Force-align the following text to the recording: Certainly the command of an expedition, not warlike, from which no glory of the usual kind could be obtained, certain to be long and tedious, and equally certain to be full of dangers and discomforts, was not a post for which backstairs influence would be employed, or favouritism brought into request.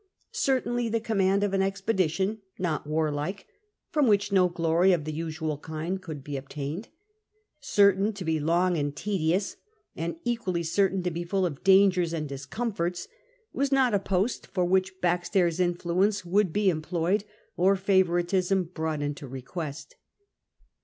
Certainly 0.31 0.89
the 0.89 0.99
command 0.99 1.43
of 1.43 1.53
an 1.53 1.61
expedition, 1.61 2.39
not 2.57 2.87
warlike, 2.87 3.45
from 3.91 4.07
which 4.07 4.31
no 4.31 4.49
glory 4.49 4.93
of 4.93 5.03
the 5.03 5.13
usual 5.13 5.59
kind 5.59 6.01
could 6.01 6.23
be 6.23 6.37
obtained, 6.37 6.87
certain 7.59 8.11
to 8.13 8.25
be 8.25 8.39
long 8.39 8.77
and 8.77 8.95
tedious, 8.95 9.57
and 9.95 10.15
equally 10.23 10.63
certain 10.63 11.03
to 11.03 11.11
be 11.11 11.23
full 11.23 11.45
of 11.45 11.63
dangers 11.63 12.13
and 12.13 12.27
discomforts, 12.27 13.09
was 13.53 13.71
not 13.71 13.93
a 13.93 13.99
post 13.99 14.47
for 14.47 14.65
which 14.65 14.99
backstairs 15.01 15.59
influence 15.59 16.25
would 16.25 16.51
be 16.51 16.71
employed, 16.71 17.23
or 17.55 17.75
favouritism 17.75 18.63
brought 18.73 19.03
into 19.03 19.27
request. 19.27 19.97